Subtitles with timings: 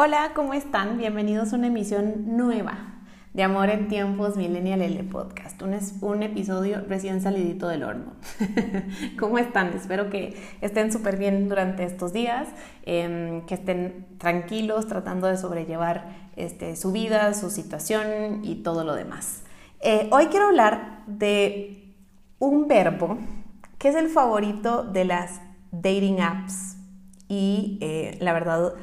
[0.00, 0.96] Hola, ¿cómo están?
[0.96, 3.00] Bienvenidos a una emisión nueva
[3.34, 5.60] de Amor en Tiempos Millennial L Podcast.
[5.60, 8.12] Un, un episodio recién salidito del horno.
[9.18, 9.72] ¿Cómo están?
[9.72, 12.46] Espero que estén súper bien durante estos días,
[12.86, 18.94] em, que estén tranquilos tratando de sobrellevar este, su vida, su situación y todo lo
[18.94, 19.42] demás.
[19.80, 21.92] Eh, hoy quiero hablar de
[22.38, 23.18] un verbo
[23.78, 25.40] que es el favorito de las
[25.72, 26.76] dating apps
[27.28, 28.74] y eh, la verdad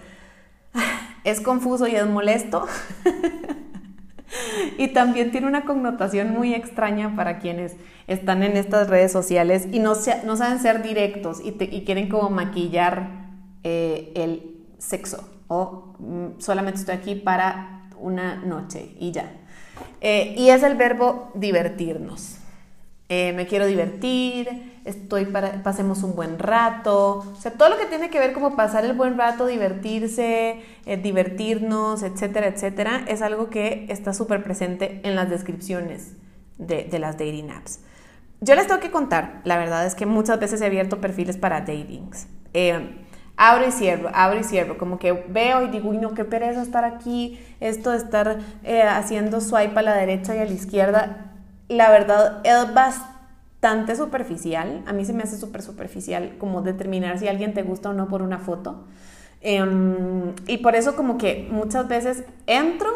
[1.26, 2.66] es confuso y es molesto.
[4.78, 7.76] y también tiene una connotación muy extraña para quienes
[8.08, 9.94] están en estas redes sociales y no,
[10.24, 11.52] no saben ser directos y,
[11.84, 13.10] quieren como maquillar
[13.64, 19.32] eh, el sexo o mm, solamente estoy aquí para una noche y ya.
[20.02, 22.38] Eh, y es el verbo divertirnos.
[23.10, 27.86] Eh, me quiero divertir, estoy para, pasemos un buen rato, o sea, todo lo que
[27.88, 33.50] tiene que ver como pasar el buen rato, divertirse, eh, divertirnos, etcétera, etcétera, es algo
[33.50, 36.14] que está súper presente en las descripciones
[36.59, 37.80] de, de, las dating apps.
[38.42, 41.61] Yo les tengo que contar, la verdad es que muchas veces he abierto perfiles para
[41.61, 42.27] datings.
[42.53, 43.02] Eh,
[43.38, 46.61] abro y cierro, abro y cierro, como que veo y digo, uy, no, qué pereza
[46.61, 48.38] estar aquí, esto de estar
[48.88, 51.31] haciendo swipe a la derecha y a la izquierda,
[51.67, 53.14] la verdad es bastante
[53.95, 54.84] superficial.
[54.86, 58.08] A mí se me hace súper superficial como determinar si alguien te gusta o no
[58.08, 58.86] por una foto.
[59.42, 62.89] Em, y por eso como que muchas veces entro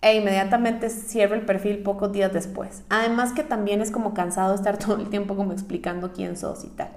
[0.00, 2.82] e inmediatamente cierro el perfil pocos días después.
[2.90, 6.68] Además que también es como cansado estar todo el tiempo como explicando quién sos y
[6.68, 6.90] tal.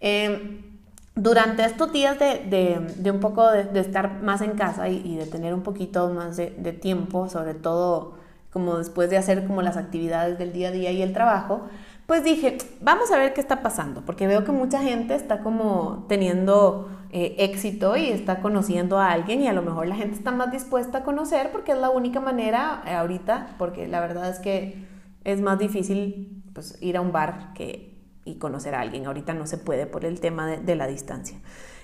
[0.00, 0.74] Em,
[1.14, 5.62] durante estos días de, un poco de, estar más en casa y, de tener un
[5.62, 8.14] poquito más de, tiempo, sobre todo
[8.52, 11.68] como después de hacer como las actividades del día a día y el trabajo,
[12.06, 16.04] pues dije, vamos a ver qué está pasando, porque veo que mucha gente está como
[16.08, 20.30] teniendo eh, éxito y está conociendo a alguien y a lo mejor la gente está
[20.30, 24.38] más dispuesta a conocer porque es la única manera eh, ahorita, porque la verdad es
[24.38, 24.86] que
[25.24, 29.06] es más difícil pues, ir a un bar que, y conocer a alguien.
[29.06, 31.38] Ahorita no se puede por el tema de, de la distancia.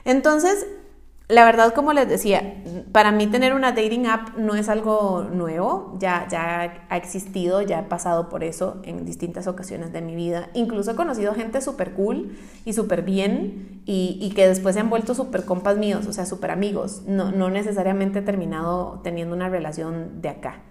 [0.04, 0.66] Entonces,
[1.30, 5.96] la verdad, como les decía, para mí tener una dating app no es algo nuevo,
[5.98, 10.50] ya, ya ha existido, ya he pasado por eso en distintas ocasiones de mi vida.
[10.54, 15.14] Incluso he conocido gente súper cool y súper bien y, que después se han vuelto
[15.14, 17.02] súper compas míos, o sea, súper amigos.
[17.06, 20.62] No, no necesariamente he terminado teniendo una relación de acá.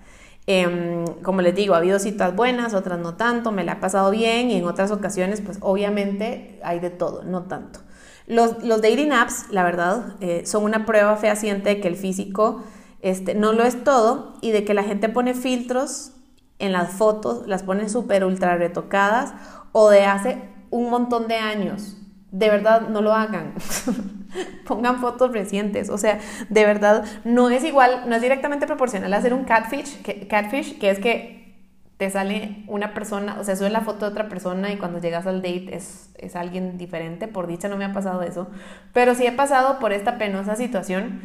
[0.48, 4.10] Em, como les digo, ha habido citas buenas, otras no tanto, me la ha pasado
[4.12, 7.82] bien y en otras ocasiones, pues obviamente hay de todo, no tanto.
[8.30, 12.64] Los, los dating apps, la verdad, eh, son una prueba fehaciente de que el físico
[13.02, 16.12] este, no lo es todo y de que la gente pone filtros
[16.60, 19.34] en las fotos, las pone súper ultra retocadas
[19.72, 21.98] o de hace un montón de años.
[22.32, 23.56] De verdad, no lo hagan.
[24.68, 25.90] Pongan fotos recientes.
[25.90, 26.20] O sea,
[26.50, 30.92] de verdad, no es igual, no es directamente proporcional hacer un catfish, que, catfish, que
[30.92, 31.39] es que
[32.00, 35.28] te sale una persona, o sea, sube la foto de otra persona y cuando llegas
[35.28, 37.28] al date es, es alguien diferente.
[37.28, 38.48] Por dicha no me ha pasado eso,
[38.94, 41.20] pero sí he pasado por esta penosa situación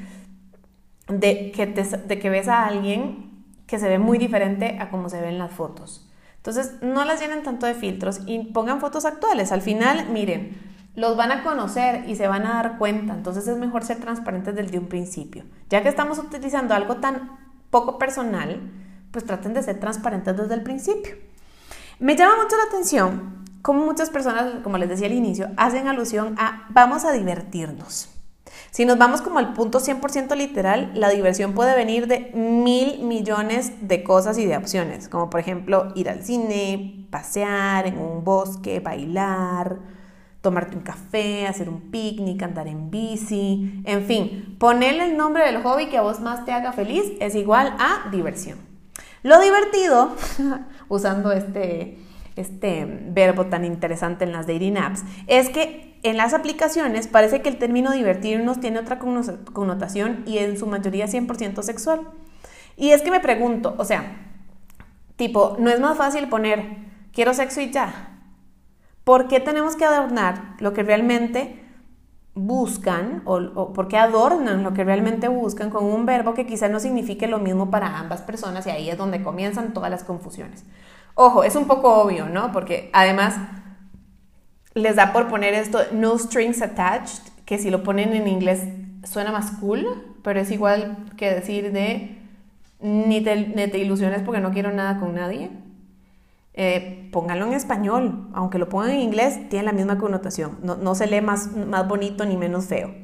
[1.07, 5.21] de que, de que ves a alguien que se ve muy diferente a como se
[5.21, 6.11] ven las fotos.
[6.39, 9.53] Entonces, no las llenen tanto de filtros y pongan fotos actuales.
[9.53, 10.61] Al final, miren,
[10.97, 13.15] los van a conocer y se van a dar cuenta.
[13.15, 15.45] Entonces, es mejor ser transparentes desde un principio.
[15.71, 17.39] Ya que estamos utilizando algo tan
[17.71, 18.61] poco personal,
[19.15, 21.15] pues traten de ser transparentes desde el principio.
[22.01, 26.35] Me llama mucho la atención cómo muchas personas, como les decía al inicio, hacen alusión
[26.37, 28.11] a vamos a divertirnos.
[28.73, 33.89] Si nos vamos como al punto 100% literal, la diversión puede venir de mil millones
[33.89, 38.81] de cosas y de opciones, como por ejemplo ir al cine, pasear en un bosque,
[38.81, 39.79] bailar,
[40.41, 45.63] tomarte un café, hacer un picnic, andar en bici, en fin, ponerle el nombre del
[45.63, 48.74] hobby que a vos más te haga feliz es igual a diversión.
[49.25, 50.15] Lo divertido,
[50.89, 51.97] usando este,
[52.37, 57.49] este verbo tan interesante en las dating apps, es que en las aplicaciones parece que
[57.49, 62.03] el término divertirnos tiene otra connotación y en su mayoría 100% sexual.
[62.77, 64.15] Y es que me pregunto, o sea,
[65.17, 66.77] tipo, ¿no es más fácil poner
[67.15, 68.19] quiero sexo y ya?
[69.05, 71.64] ¿Por qué tenemos que adornar lo que realmente
[72.35, 77.29] buscan o, porque adornan lo que realmente buscan con un verbo que quizá no signifique
[77.29, 80.65] lo mismo para ambas personas y ahí es donde comienzan todas las confusiones.
[81.15, 82.51] Ojo, es un poco obvio, ¿no?
[82.51, 83.37] Porque además
[84.75, 88.65] les da por poner esto no strings attached, que si lo ponen en inglés
[89.05, 89.87] suena más cool,
[90.23, 92.19] pero es igual que decir de
[92.81, 95.51] ni te, ni te ilusiones porque no quiero nada con nadie.
[96.57, 101.09] Eh, pónganlo en español, aunque lo pongan en inglés, tiene la misma connotación, no, se
[101.09, 102.95] lee más, más bonito ni menos feo.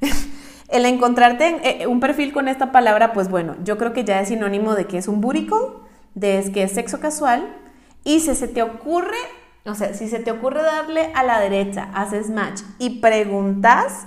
[0.68, 4.28] el encontrarte eh, un perfil con esta palabra, pues bueno, yo creo que ya es
[4.28, 5.84] sinónimo de que es un burico,
[6.14, 7.56] de que es sexo casual,
[8.04, 9.18] y si se te ocurre,
[9.64, 14.06] o sea, si se te ocurre darle a la derecha, haces match y preguntas,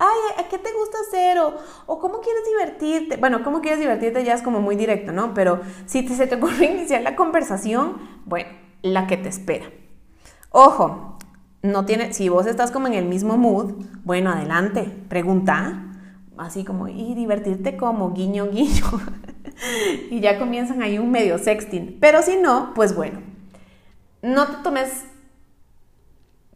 [0.00, 1.38] ay, ¿a qué te gusta hacer?
[1.86, 3.16] O, cómo quieres divertirte.
[3.18, 5.34] Bueno, cómo quieres divertirte ya es como muy directo, ¿no?
[5.34, 8.48] Pero si se te ocurre iniciar la conversación, bueno,
[8.82, 9.66] la que te espera.
[10.50, 11.18] Ojo,
[11.62, 15.84] no tiene, si vos estás como en el mismo mood, bueno, adelante, pregunta,
[16.38, 18.84] así como, y divertirte como guiño, guiño.
[20.10, 21.98] y ya comienzan ahí un medio sexting.
[22.00, 23.20] Pero si no, pues bueno,
[24.22, 25.04] no te tomes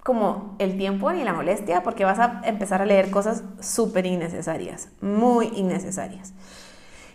[0.05, 4.91] como el tiempo ni la molestia porque vas a empezar a leer cosas súper innecesarias,
[5.01, 6.35] muy innecesarias.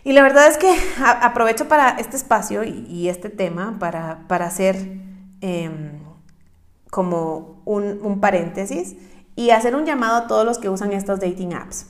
[0.02, 4.76] Y la verdad es que aprovecho para este espacio y, este tema para, hacer
[5.40, 6.00] em,
[6.90, 8.96] como un, paréntesis
[9.36, 11.86] y hacer un llamado a todos los que usan estos dating apps.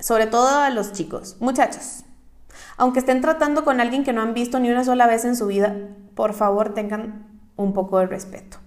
[0.00, 1.36] Sobre todo a los chicos.
[1.38, 2.04] Muchachos,
[2.76, 5.46] aunque estén tratando con alguien que no han visto ni una sola vez en su
[5.46, 5.76] vida,
[6.16, 8.63] por favor tengan un poco de respeto.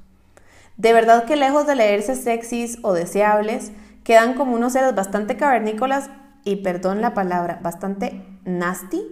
[0.78, 3.72] De verdad que lejos de leerse sexys o deseables,
[4.04, 6.10] quedan como unos seres bastante cavernícolas
[6.44, 9.04] y, perdón la palabra, bastante nasty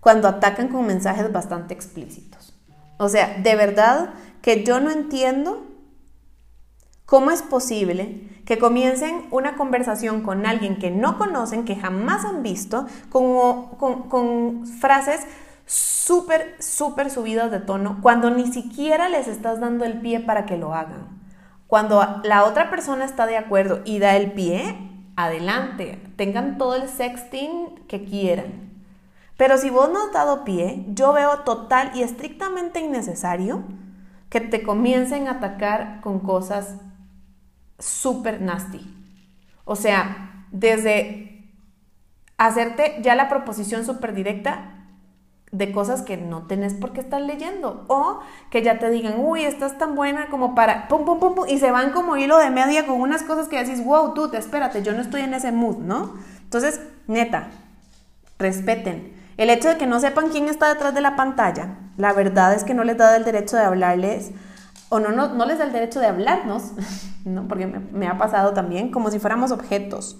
[0.00, 2.58] cuando atacan con mensajes bastante explícitos.
[2.98, 4.10] O sea, de verdad
[4.42, 5.64] que yo no entiendo
[7.06, 12.42] cómo es posible que comiencen una conversación con alguien que no conocen, que jamás han
[12.42, 15.20] visto, con, con, con frases
[15.66, 20.56] súper, súper subidas de tono cuando ni siquiera les estás dando el pie para que
[20.56, 21.11] lo hagan.
[21.72, 24.76] Cuando la otra persona está de acuerdo y da el pie,
[25.16, 28.74] adelante, tengan todo el sexting que quieran.
[29.38, 33.64] Pero si vos no has dado pie, yo veo total y estrictamente innecesario
[34.28, 36.76] que te comiencen a atacar con cosas
[37.78, 38.94] súper nasty.
[39.64, 41.48] O sea, desde
[42.36, 44.81] hacerte ya la proposición súper directa
[45.52, 47.84] de cosas que no tenés por qué estar leyendo.
[47.88, 48.20] O
[48.50, 51.58] que ya te digan, uy, estás tan buena como para, pum, pum, pum, pum, y
[51.58, 54.82] se van como hilo de media con unas cosas que decís, wow, tú, te espérate,
[54.82, 56.14] yo no estoy en ese mood, ¿no?
[56.42, 57.50] Entonces, neta,
[58.38, 59.12] respeten.
[59.36, 62.64] El hecho de que no sepan quién está detrás de la pantalla, la verdad es
[62.64, 64.30] que no les da el derecho de hablarles,
[64.88, 66.72] o no, no, no les da el derecho de hablarnos,
[67.26, 67.46] ¿no?
[67.46, 70.18] porque me, me ha pasado también, como si fuéramos objetos.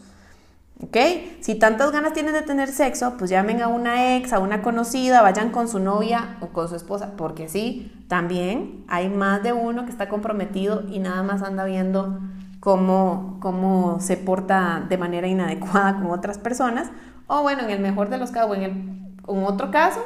[0.82, 0.96] ¿Ok?
[1.40, 5.22] Si tantas ganas tienen de tener sexo, pues llamen a una ex, a una conocida,
[5.22, 9.84] vayan con su novia o con su esposa, porque sí, también hay más de uno
[9.84, 12.18] que está comprometido y nada más anda viendo
[12.58, 16.90] cómo, cómo se porta de manera inadecuada con otras personas,
[17.28, 20.00] o bueno, en el mejor de los casos, o en, el, otro caso,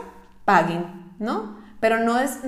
[0.45, 0.85] paguen,
[1.19, 1.57] ¿no?
[1.81, 2.41] Pero no es,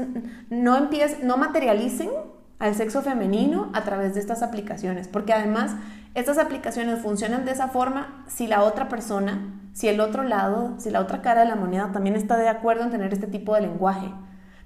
[0.50, 2.10] no empiecen, no materialicen
[2.58, 5.76] al sexo femenino a través de estas aplicaciones, porque además
[6.14, 10.90] estas aplicaciones funcionan de esa forma si la otra persona, si el otro lado, si
[10.90, 13.60] la otra cara de la moneda también está de acuerdo en tener este tipo de
[13.60, 14.12] lenguaje.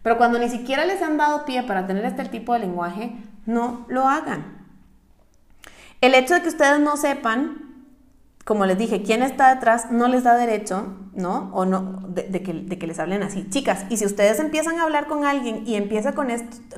[0.03, 3.17] Pero cuando ni siquiera les han dado pie para tener este tipo de lenguaje,
[3.47, 4.63] no lo hagan.
[6.01, 7.72] El hecho de que ustedes no sepan,
[8.45, 11.51] como les dije, quién está detrás, no les da derecho, ¿no?
[11.53, 13.49] O no, de, que, les hablen así.
[13.51, 16.29] Chicas, y si ustedes empiezan a hablar con alguien y empieza con,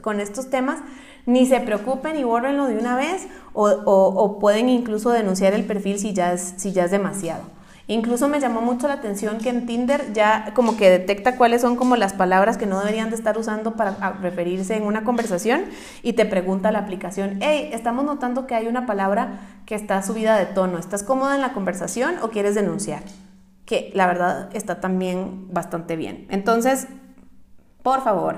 [0.02, 0.80] con estos temas,
[1.26, 6.12] ni se preocupen y bórrenlo de una vez o, pueden incluso denunciar el perfil si
[6.12, 7.42] ya, es, si ya es demasiado.
[7.86, 11.76] Incluso me llamó mucho la atención que en Tinder ya como que detecta cuáles son
[11.76, 15.64] como las palabras que no deberían de estar usando para referirse en una conversación
[16.02, 20.38] y te pregunta la aplicación, hey, estamos notando que hay una palabra que está subida
[20.38, 23.02] de tono, ¿estás cómoda en la conversación o quieres denunciar?
[23.66, 26.26] Que la verdad está también bastante bien.
[26.30, 26.88] Entonces,
[27.82, 28.36] por favor,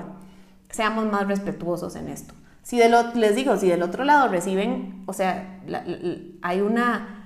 [0.71, 2.33] seamos más respetuosos en esto.
[2.63, 2.77] Si
[3.15, 5.61] les digo, si del otro lado reciben, o sea,
[6.41, 7.16] hay una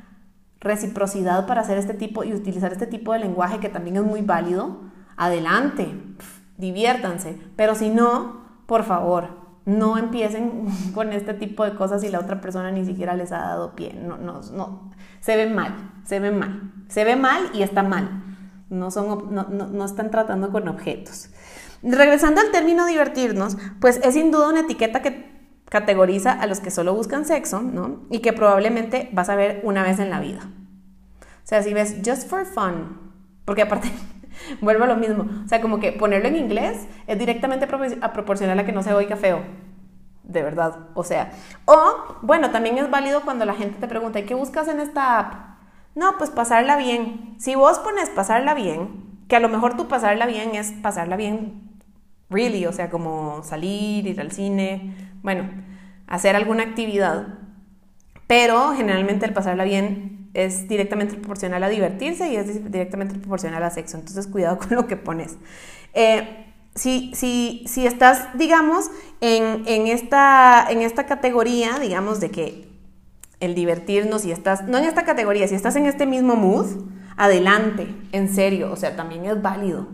[0.62, 4.22] reciprocidad para hacer este tipo y utilizar este tipo de lenguaje que también es muy
[4.22, 4.80] válido,
[5.18, 5.91] adelante,
[6.58, 7.38] diviértanse.
[7.56, 12.39] Pero si no, por favor, no empiecen con este tipo de cosas si la otra
[12.39, 13.94] persona ni siquiera les ha dado pie.
[13.94, 14.91] No, no, no.
[15.20, 15.74] Se ve mal,
[16.06, 16.72] se ve mal.
[16.88, 18.24] Se ve mal y está mal.
[18.70, 21.30] No, son, no, no están tratando con objetos.
[21.84, 25.31] Regresando al término divertirnos, pues es sin duda una etiqueta que
[25.72, 28.01] categoriza a los que solo buscan sexo, ¿no?
[28.10, 30.42] Y que probablemente vas a ver una vez en la vida.
[31.22, 33.00] O sea, si ves just for fun,
[33.46, 33.90] porque aparte,
[34.62, 37.66] vuelvo a lo mismo, o sea, como que ponerlo en inglés es directamente
[38.01, 39.44] a proporcional a que no se oiga feo,
[40.24, 41.32] de verdad, o sea,
[41.63, 45.20] o bueno, también es válido cuando la gente te pregunta, ¿y qué buscas en esta
[45.20, 45.34] app?
[45.96, 47.36] No, pues pasarla bien.
[47.38, 51.72] Si vos pones pasarla bien, que a lo mejor tú pasarla bien es pasarla bien
[52.32, 55.50] really, o sea, como salir, ir al cine, bueno,
[56.08, 57.40] hacer alguna actividad.
[58.28, 63.70] Pero generalmente el pasarla bien es directamente proporcional a divertirse y es directamente proporcional a
[63.70, 63.98] sexo.
[63.98, 65.38] Entonces, cuidado con lo que pones.
[65.94, 72.72] Eh, si, si, si, estás, digamos, en, en, esta, en esta categoría, digamos, de que
[73.42, 76.68] el divertirnos, y estás, no en esta categoría, si estás en este mismo mood,
[77.18, 79.88] adelante, en serio, o sea, también es válido.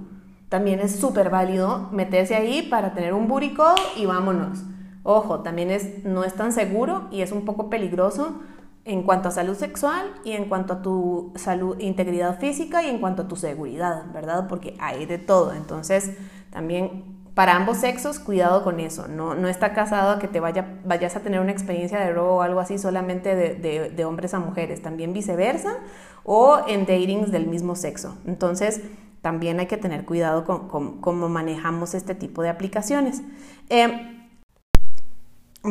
[0.50, 3.66] También es súper válido meterse ahí para tener un burico
[3.98, 4.64] y vámonos.
[5.10, 8.42] Ojo, también es, no es tan seguro y es un poco peligroso
[8.84, 13.00] en cuanto a salud sexual y en cuanto a tu salud, integridad física y en
[13.00, 14.50] cuanto a tu seguridad, ¿verdad?
[14.50, 15.54] Porque hay de todo.
[15.54, 16.12] Entonces,
[16.50, 19.08] también para ambos sexos, cuidado con eso.
[19.08, 22.36] No, no está casado a que te vaya, vayas a tener una experiencia de robo
[22.36, 25.78] o algo así solamente de, de, hombres a mujeres, también viceversa,
[26.26, 28.18] o en datings del mismo sexo.
[28.26, 28.82] Entonces,
[29.22, 33.22] también hay que tener cuidado con, cómo manejamos este tipo de aplicaciones.
[33.70, 34.17] Eh,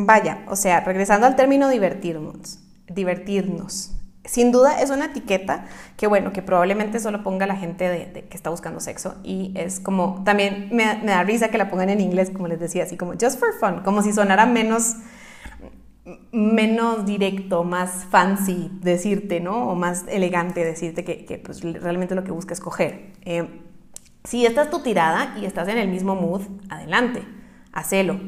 [0.05, 3.93] vaya, o sea, regresando al término divertirnos, divertirnos.
[4.25, 8.35] Sin duda es una etiqueta que, bueno, que probablemente solo ponga la gente de, que
[8.35, 12.29] está buscando sexo y es como, también me, da risa que la pongan en inglés,
[12.29, 14.95] como les decía, así como just for fun, como si sonara menos,
[16.33, 19.69] menos directo, más fancy decirte, ¿no?
[19.69, 23.13] O más elegante decirte que, que pues, realmente lo que busca es coger.
[23.23, 23.61] Eh,
[24.25, 27.23] si esta es tu tirada y estás en el mismo mood, adelante,
[27.71, 28.19] hacelo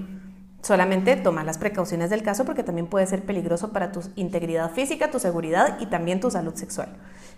[0.61, 5.09] Solamente toma las precauciones del caso porque también puede ser peligroso para tu integridad física,
[5.09, 6.89] tu seguridad y también tu salud sexual.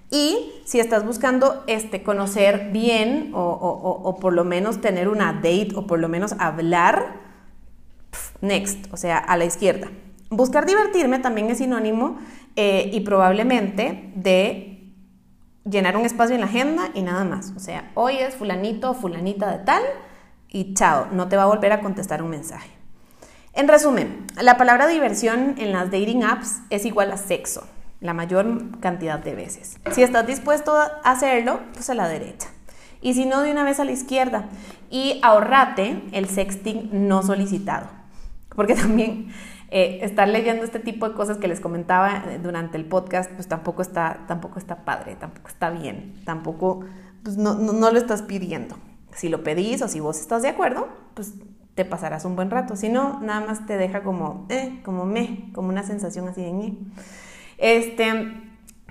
[0.09, 5.87] Y si estás buscando este, conocer bien o, por lo menos tener una date o
[5.87, 7.19] por lo menos hablar,
[8.41, 9.89] next, o sea, a la izquierda.
[10.29, 12.17] Buscar divertirme también es sinónimo
[12.55, 14.71] eh, y probablemente de
[15.63, 17.53] llenar un espacio en la agenda y nada más.
[17.55, 19.83] O sea, hoy es fulanito fulanita de tal
[20.49, 22.80] y chao, no te va a volver a contestar un mensaje.
[23.53, 27.67] En resumen, la palabra diversión en las dating apps es igual a sexo,
[27.99, 29.77] la mayor cantidad de veces.
[29.91, 32.47] Si estás dispuesto a hacerlo, pues a la derecha.
[33.01, 34.45] Y si no, de una vez a la izquierda.
[34.89, 37.87] Y ahorrate el sexting no solicitado.
[38.55, 39.33] Porque también
[39.69, 43.49] eh, estar leyendo este tipo de cosas que les comentaba eh, durante el podcast, pues
[43.49, 46.85] tampoco está, tampoco está padre, tampoco está bien, tampoco,
[47.21, 48.77] pues no, no lo estás pidiendo.
[49.13, 51.33] Si lo pedís o si vos estás de acuerdo, pues
[51.75, 52.75] te pasarás un buen rato.
[52.75, 56.51] Si no, nada más te deja como, eh, como me, como una sensación así de
[56.51, 56.77] mí.
[57.57, 58.33] Este,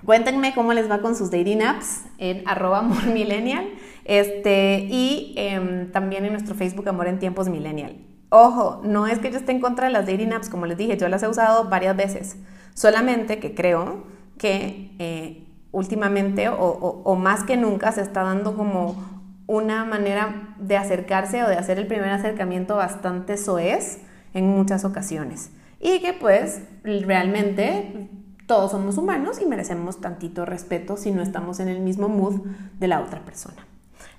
[0.04, 3.66] cuéntenme cómo les va con sus dating apps en arroba millennial
[4.04, 7.96] este, y em, también en nuestro Facebook Amor en Tiempos Millennial.
[8.30, 10.96] Ojo, no es que yo esté en contra de las dating apps, como les dije,
[10.96, 12.36] yo las he usado varias veces,
[12.74, 14.04] solamente que creo
[14.38, 19.19] que eh, últimamente o, o más que nunca se está dando como
[19.50, 23.98] una manera de acercarse o de hacer el primer acercamiento bastante soez
[24.32, 25.50] en muchas ocasiones.
[25.80, 28.08] Y que pues realmente
[28.46, 32.42] todos somos humanos y merecemos tantito respeto si no estamos en el mismo mood
[32.78, 33.66] de la otra persona.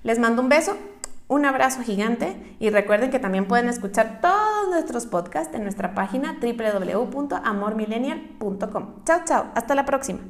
[0.02, 0.76] Les mando un beso,
[1.28, 6.36] un abrazo gigante y recuerden que también pueden escuchar todos nuestros podcasts en nuestra página
[6.42, 9.04] www.amormillennial.com.
[9.06, 10.20] Chao, chao, hasta la próxima.